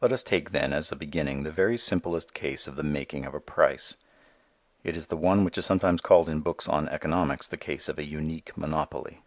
Let 0.00 0.12
us 0.12 0.22
take, 0.22 0.52
then, 0.52 0.72
as 0.72 0.92
a 0.92 0.94
beginning 0.94 1.42
the 1.42 1.50
very 1.50 1.76
simplest 1.78 2.32
case 2.32 2.68
of 2.68 2.76
the 2.76 2.84
making 2.84 3.24
of 3.24 3.34
a 3.34 3.40
price. 3.40 3.96
It 4.84 4.94
is 4.96 5.08
the 5.08 5.16
one 5.16 5.42
which 5.44 5.58
is 5.58 5.66
sometimes 5.66 6.00
called 6.00 6.28
in 6.28 6.42
books 6.42 6.68
on 6.68 6.88
economics 6.88 7.48
the 7.48 7.56
case 7.56 7.88
of 7.88 7.98
an 7.98 8.06
unique 8.08 8.56
monopoly. 8.56 9.20